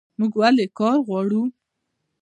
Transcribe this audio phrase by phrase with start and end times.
[0.19, 1.43] موږ ولې کار غواړو؟